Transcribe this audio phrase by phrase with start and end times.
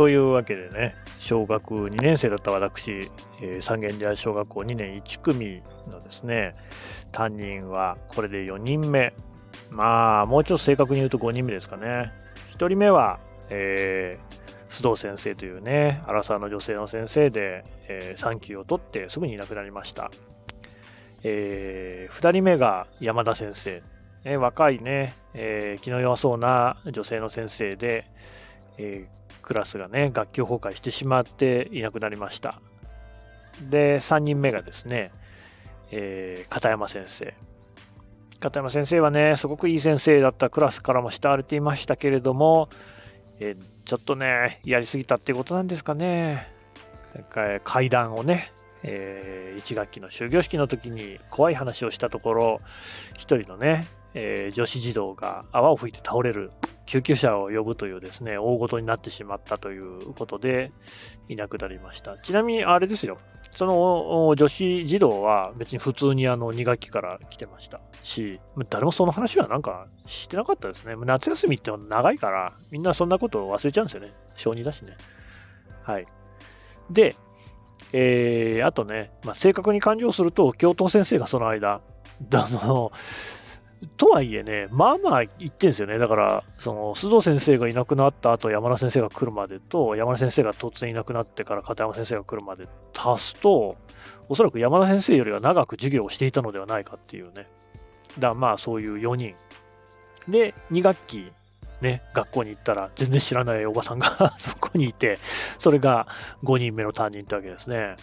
[0.00, 3.10] というわけでね、小学2年生だった私、
[3.42, 6.54] えー、三軒茶屋小学校2年1組のですね、
[7.12, 9.12] 担任はこれで4人目。
[9.68, 12.14] まあ、もうちょっと正確に言うと5人目ですかね。
[12.56, 20.10] 1人目は、えー、須藤先生というね、アラサーの女性の先生で、えー、産休を取ってすぐにいなくなりました。
[21.24, 23.82] えー、2人目が山田先生。
[24.24, 28.06] え、若いね、えー、気の弱そうな女性の先生で、
[28.78, 32.60] えー、クラスがね、学級崩壊してしまっていなくなりました。
[33.68, 35.12] で、3人目がですね、
[35.90, 37.34] えー、片山先生。
[38.38, 42.68] 片山先生はね、すごくいい先生だったクラスからも慕われていましたけれども、
[43.38, 46.48] えー、ちょっとね、やりすぎたっていうことなんですかね。
[47.64, 48.52] 階段をね、
[48.82, 52.60] えー、1学期の終業式の時に怖い話をしたところ、
[53.18, 56.50] 1人のね、えー、女子児童が泡を吹いて倒れる
[56.86, 60.72] 救急車を呼ぶというですね、大事になってしまったということで、
[61.28, 62.18] いなくなりました。
[62.18, 63.18] ちなみにあれですよ、
[63.54, 70.94] その女子児童は別に普通にあの2学期から来てましたし、誰もその話はなんかしてなかったですね。
[70.96, 74.12] 夏休みって長いから、みんなそんなことを忘れちゃうんですよね。
[74.36, 74.96] 小児だしね。
[75.82, 76.06] はい。
[76.90, 77.16] で、
[77.92, 81.80] えー、あとね、まあ、正確に勘定すると、教頭先生がその間、
[82.32, 82.92] あの、
[83.96, 85.98] とはいえね、まあまあ言ってんですよね。
[85.98, 93.76] だから、その、須藤先生がいなくなった後、山田先生が来るまでと、山田先生が突然いなくなってから片山先生が来るまで足すと、
[94.28, 97.46] おそらく山田先生よりは長く授業をしていたのではないかっていうね。
[98.18, 99.34] だまあそういう4人。
[100.28, 101.32] で、2学期、
[101.80, 105.18] ね、学校に行ったら全然知らないおばさんが そこにいて、
[105.58, 106.06] それが
[106.44, 107.96] 5人目の担任ってわけですね。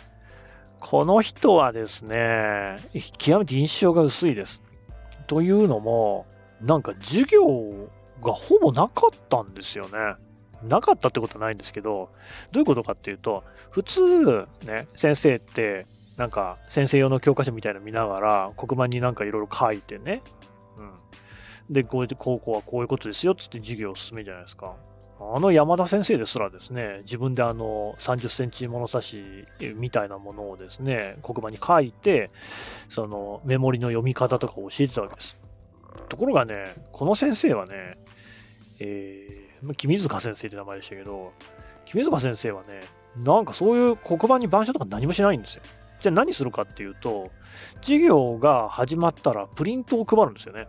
[0.79, 2.77] この人はですね、
[3.17, 4.61] 極めて印象が薄いです。
[5.27, 6.25] というのも、
[6.61, 7.89] なんか授業
[8.23, 10.15] がほぼなかったんですよね。
[10.63, 12.09] なかったってことはないんですけど、
[12.51, 15.85] どういうことかっていうと、普通、ね、先生って、
[16.15, 20.23] なんか先生用の教科書みたいなの見ながら、黒板になんかいろいろ書いてね、
[20.77, 21.73] うん。
[21.73, 24.73] で、こうやって高校はこういうことですよっつって授業を進めるじゃないですか。
[25.19, 29.45] あの山田先生ですらですね、自分であの30センチ物差し
[29.75, 32.29] みたいなものをですね、黒板に書いて、
[32.87, 35.35] そのメモリの読み方とかを教えてたわけです。
[36.09, 37.97] ところがね、この先生はね、
[38.79, 41.33] えー、君塚先生って名前でしたけど、
[41.85, 42.81] 君塚先生はね、
[43.17, 45.63] なんかそういう黒板に板書とか何もしないんですよ。
[45.99, 47.31] じゃあ何するかっていうと、
[47.81, 50.67] 授業が始まったらプリントを配るんですよね。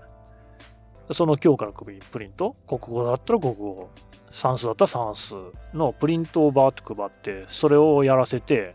[1.10, 3.90] その教科のプリント、国語だったら国語、
[4.30, 5.34] 算数だったら算数
[5.74, 8.74] のプリントをバーッと配って、それをやらせて、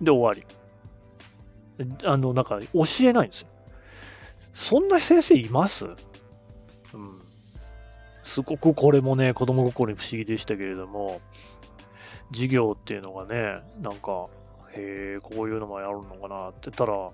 [0.00, 0.46] で終わ
[1.78, 1.86] り。
[2.04, 3.48] あの、なんか教えないんですよ。
[4.52, 5.88] そんな先生いますう
[6.96, 7.18] ん。
[8.22, 11.20] すごくこれもね、子供心に不思議でしたけれども、
[12.32, 14.26] 授業っていうのがね、なんか、
[14.72, 17.10] へえ、こういうのもやるのかなって言ったら、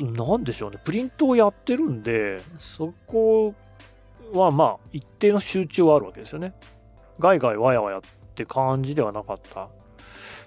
[0.00, 3.54] なんでしょうね、プリントをやってるんで、そこ
[4.32, 6.54] はまあ、一定の集中はあるわけですよね。
[7.18, 8.00] ガイガイワヤワヤっ
[8.34, 9.68] て感じではなかった。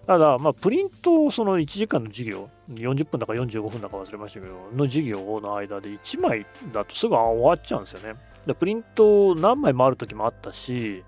[0.06, 8.19] ただ、まあ、プリントを、その1時間の授業、40分だか45分だか忘れましたけど、の授業の間で1枚だとすぐ終わっちゃうんですよね。
[8.46, 11.03] でプリントを何枚もある時もあったし、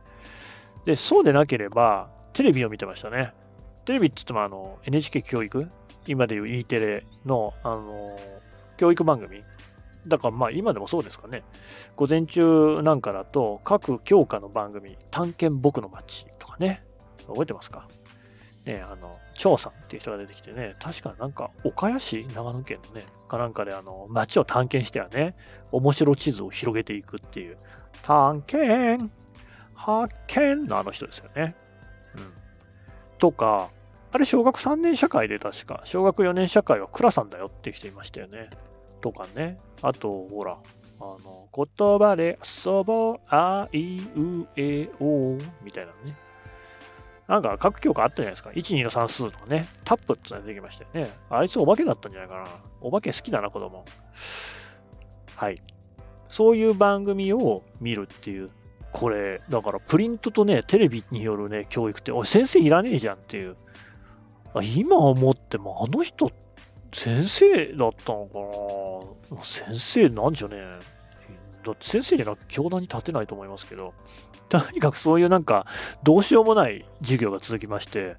[0.86, 3.34] で、そうでなければ、テレビを見てましたね。
[3.86, 5.68] テレビって言っても、あの、NHK 教育？
[6.08, 8.18] 今でいう E テレの、あの、
[8.78, 9.44] 教育番組？
[10.08, 11.44] だからまあ今でもそうですかね。
[11.96, 16.84] 午前中なんかだと各教科の番組、探検僕の街とかね。
[17.28, 17.88] 覚えてますか？
[18.66, 25.36] ねあの、張さんっていう人が出てきてね、確かなんか岡谷市、長野県のね、かなんかであの、街を探検してはね、
[25.72, 27.58] 面白地図を広げていくっていう、
[28.02, 29.10] 探検、
[29.74, 31.56] 発見のあの人ですよね。
[32.18, 32.34] うん。
[33.18, 33.70] とか、
[34.12, 38.50] あれ小学3年社会で確か、小学4年社会は倉さんだよっていう人いましたよね。
[39.02, 39.58] とかね。
[39.82, 40.58] あと、ほら、
[41.00, 46.16] あの、言葉で遊ぼう、あいうえおみたいなのね。
[47.28, 48.52] なんか各教科あったじゃないですか。
[48.52, 49.68] 1、2の算数とかね。
[49.84, 51.12] タップってのが出てきましたよね。
[51.30, 52.46] あいつお化けだったんじゃないかな。
[52.82, 53.84] お化け好きだな、子供。
[55.36, 55.58] はい。
[56.30, 58.50] そういう番組を見るっていう。
[58.94, 63.56] これ、だからプリントとね、テレビによるね、教育って、おい、先生いらねえじゃんっていう。
[64.64, 66.32] 今思っても、あの人
[66.94, 68.46] 先生だったのかな
[69.44, 70.58] 先生なんじゃね？
[71.66, 73.94] だって先生じゃなく教壇に立てないと思いますけど、
[74.50, 75.66] とにかくそういうなんか、
[76.04, 78.16] どうしようもない授業が続きまして、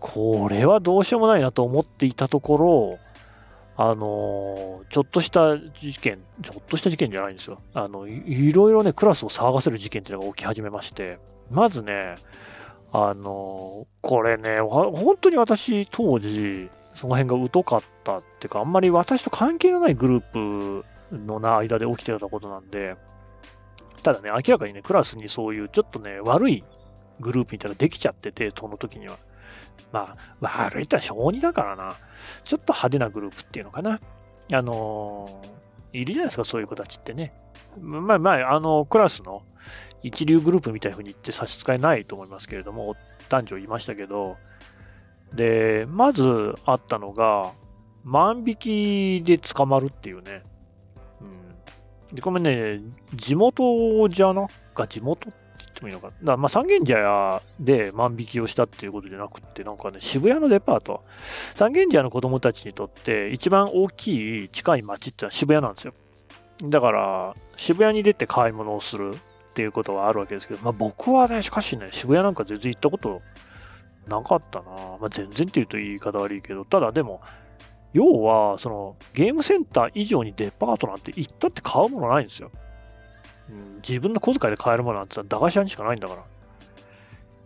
[0.00, 2.98] これはどうしようもないなと思っていたところ、
[3.76, 7.58] あの、ちょっとした事件、ちょっとした事件じゃないんですよ。
[7.74, 11.18] あの、いろいろね、クラスを騒がせる事件っていうのが起き始めまして、
[11.50, 12.16] まずね、
[12.92, 20.84] あの、これね、本当に私、当時、その辺が疎かったっていうか、あんまり私と関係のないグループ
[21.16, 22.96] の間で起きてたことなんで、
[24.02, 26.64] ただね、明らかにね、クラスにそういうちょっとね、悪い
[27.20, 29.18] グループみたいなのができちゃってて、その時には。
[29.92, 31.94] まあ、悪いってのは小児だからな。
[32.44, 34.00] ちょっと派手なグループっていうのかな。
[34.52, 37.32] あのー、いるじゃないですか、そういう子たちってね。
[37.80, 39.42] まあまあ、あの、クラスの
[40.02, 42.96] 一流グループみたいな風に言って差し支えないと思いますけれども、
[43.28, 44.36] 男女いましたけど、
[45.34, 47.52] で、まずあったのが、
[48.04, 50.42] 万引きで捕まるっていうね。
[51.20, 52.14] うん。
[52.14, 52.80] で、これね、
[53.14, 56.08] 地元じゃなか、地元って言ってもいいのか。
[56.22, 61.02] だかまあ三軒茶屋で万引きをしたっていうことじゃなくて、なんかね、渋谷のデパート。
[61.54, 65.94] 三軒茶屋の子供たちにとって一番大きい近い街ってのは渋谷なんですよ。
[66.64, 73.22] だから、渋谷に出て買い物をするっていうことはあるわけですけど、まあ僕はね、しかしね、渋谷なんか全然行ったこと
[74.08, 74.70] なかったな。
[75.00, 77.20] まあ、全然って言うと言い方悪いけど、ただでも、
[77.92, 82.50] 要は、その、ゲームセンター以上にデパートなんて行ったって買うものないんですよ。
[83.50, 86.22] うん、自分の小遣いで買えるものなんて駄菓子屋にしかないんだから。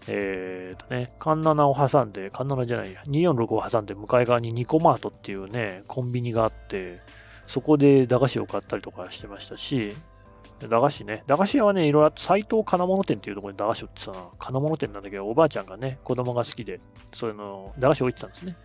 [0.09, 7.01] えーとね、カンナナを挟んで、カンナナじゃないや、246を挟んで向かい側にニコマートっていうね、コンビニがあって、
[7.47, 9.95] そこで駄菓子を買ったりとかしてましたし、
[10.61, 11.23] 駄菓子ね。
[11.27, 14.19] 駄菓子屋はね、いろいろ斎藤金物店っていうところに駄菓子売ってたな。
[14.39, 16.81] 金物店なんだけど、おばあちゃんがね、子供が好きで、
[17.13, 18.57] そういうの、駄菓子置いてたんですね。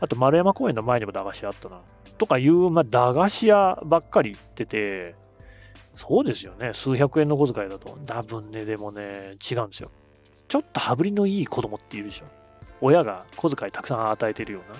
[0.00, 1.80] あと、丸山公園の前にも駄菓子屋あったな。
[2.16, 5.14] とかいう、まあ、駄菓子屋ばっかり行ってて、
[5.94, 6.72] そうですよね。
[6.72, 7.98] 数百円の小遣いだと。
[8.06, 9.90] 多分ね、でもね、違うんですよ。
[10.46, 12.26] ちょっと羽振りのいい子供っているでしょ。
[12.80, 14.78] 親が小遣いたくさん与えてるような。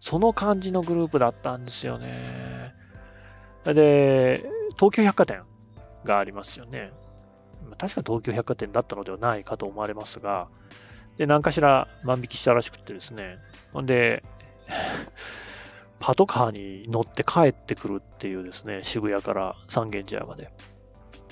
[0.00, 2.74] その感じのグループだったんですよね。
[3.74, 4.44] で、
[4.76, 5.42] 東京百貨店
[6.04, 6.92] がありますよね。
[7.78, 10.48] 確か東京百貨店だったのではないかと思われますが、
[11.16, 13.38] で、何かしら万引きしたらしくてですね。
[13.72, 14.22] ほんで、
[15.98, 20.50] パトカーに乗って帰ってくるっていうですね、渋谷から三軒茶屋まで、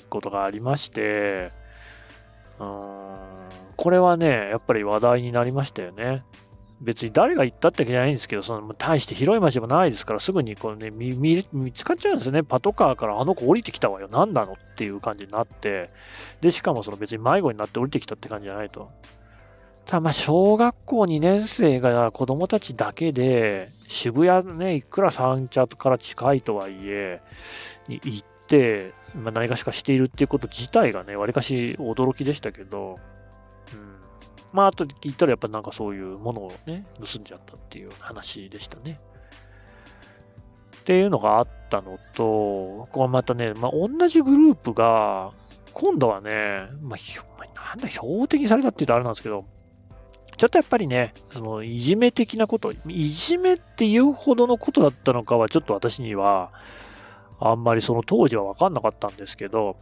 [0.09, 1.53] ことがありまして、
[2.59, 3.17] うーん、
[3.77, 6.25] これはね、やっぱり話題になりましたよね。
[6.81, 11.17] 別に誰が言ったってわけじゃないんですけど、その大して広い街でもないですから、すぐにこう、ね、見
[11.53, 12.43] 見つかっちゃうんですよね。
[12.43, 14.09] パトカーからあの子降りてきたわよ。
[14.11, 15.91] 何なのっていう感じになって、
[16.41, 18.91] で、しかもその別に迷子になって降りてきたって感じじゃないと。
[19.87, 27.21] ただまあ、小学校2年生が子供たちだけで、渋谷ね、いくら三茶から近いとはいえ、
[27.89, 32.99] に行って、まあ、何かしかしているっていうこと自体がね、わりかし驚きでしたけど、
[34.55, 39.01] まあ、後で聞いたらやっぱなんかそういうものをね、盗んじゃったっていう話でしたね。
[40.79, 45.33] っていうのがあったのと、ここはまたね、まあ、同じグループが、
[45.73, 49.45] 今度はね、まあ、なんだ、標的にされたって言うとあれなんですけど、
[50.37, 56.53] ちょっとやっぱりね、そのいじめ的なこと、いじめっていうほどのことだったのかは、ちょっと私には、
[57.41, 59.77] あんまりその当時は分かんなかったんですけど、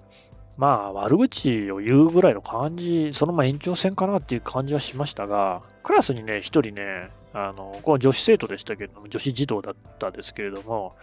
[0.62, 10.94] まあ、悪口を言うぐらいの感じ、そのまま延長戦かなっていう感じはしましたが、クラスにね、一人ね、あの、この女子生徒でしたけれども、女子児童だったですけれども、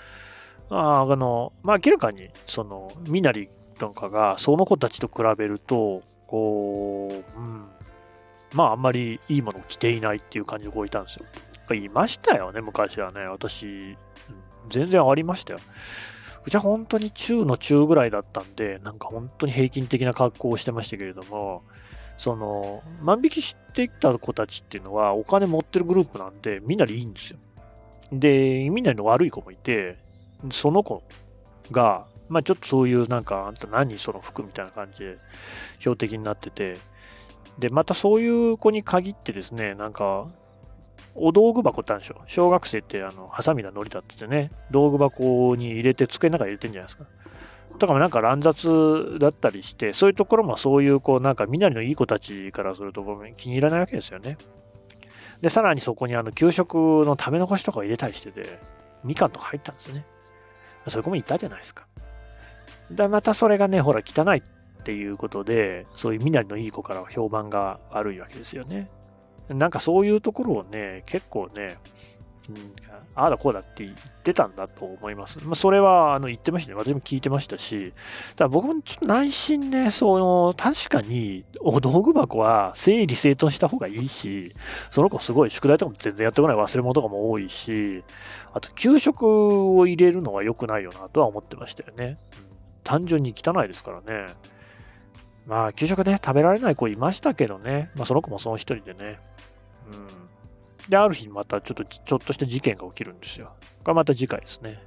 [0.70, 7.66] ああの、まあ、明らかに、その、みなりとかが、その子たちと比べると、こう、うん、
[8.54, 11.76] まあ、あんまりいいものを着ていないっていう感じの子いたんですよ。
[11.76, 13.26] いましたよね、昔はね。
[13.26, 13.98] 私、
[14.70, 15.60] 全然ありましたよ。
[16.46, 21.64] うちは本当に中の中ぐらいだったんで、なんか本当に平均的な格好をしてましたけれども、
[22.18, 27.40] その、万引きしてきた子たちっていうのはお金持ってるグループなんで、みんなでいいんですよ。
[28.12, 29.98] で、みんなの悪い子もいて、
[30.52, 31.04] その子
[31.72, 35.18] が、まあちょっとそういうなんか、あんた何その服みたいな感じで
[35.80, 36.78] 標的になってて、
[37.58, 40.28] で、またそういう子に限ってですね、なんか、
[41.16, 47.06] お道具箱ってあるでしょ小学生ってあのハサミがのりだってね、道具箱に入れて机の中に入れてんじゃないですか。
[47.78, 53.04] とかもなんか乱雑だったりして、そういうところもそういうこうなんかみなりのいい子たちからすると
[53.38, 54.38] 気に入らないわけですよね。
[55.42, 56.76] で、さらにそこにあの給食
[57.06, 58.60] の食べ残しとかを入れたりしてて、
[59.04, 60.06] みかんとか入ったんですね。
[60.88, 61.86] そういう子もいたじゃないですか。
[62.92, 64.42] で、またそれがね、ほら汚いっ
[64.84, 68.90] ていうことで、そういうみなりのいい子からは評判が悪いわけですよね。
[69.50, 71.78] なんかそういうところをね、結構ね、
[72.50, 72.74] うん、
[73.16, 75.40] ああだこうだって言ってたんだと思います。
[75.46, 76.76] まあ、それはあの言ってましたね。
[76.76, 77.94] 私も聞いてましたし、
[78.36, 84.56] だ僕もちょっと内心ね、その、確かにお道具箱は整理整頓した方がいいし、
[84.90, 88.04] その子すごい宿題とかも全然やってこない忘れ物とかも多いし、
[88.54, 92.18] あと給食を入れるのは良くないよなとは思ってましたよね。
[92.34, 92.46] うん、
[92.84, 94.34] 単純に汚いですからね。
[95.50, 97.90] まあ、給食ね、食べられない子いましたけどね。
[97.96, 99.20] まあ、その子もその一人でね。
[99.92, 100.08] うん。
[100.88, 103.52] で、ある日またちょっと、ちょっとした事件が起きるんですよ。
[103.84, 104.80] これまた次回ですね。